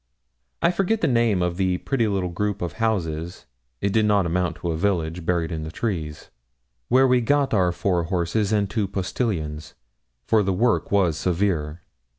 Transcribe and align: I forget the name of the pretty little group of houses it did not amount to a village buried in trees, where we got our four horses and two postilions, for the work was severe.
I 0.63 0.71
forget 0.71 1.01
the 1.01 1.07
name 1.07 1.43
of 1.43 1.57
the 1.57 1.77
pretty 1.77 2.07
little 2.07 2.31
group 2.31 2.63
of 2.63 2.73
houses 2.81 3.45
it 3.81 3.93
did 3.93 4.05
not 4.07 4.25
amount 4.25 4.55
to 4.55 4.71
a 4.71 4.75
village 4.75 5.27
buried 5.27 5.51
in 5.51 5.69
trees, 5.69 6.31
where 6.87 7.07
we 7.07 7.21
got 7.21 7.53
our 7.53 7.71
four 7.71 8.05
horses 8.05 8.51
and 8.51 8.67
two 8.67 8.87
postilions, 8.87 9.75
for 10.25 10.41
the 10.41 10.53
work 10.53 10.91
was 10.91 11.17
severe. 11.19 11.81